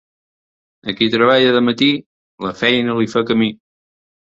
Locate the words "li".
3.03-3.13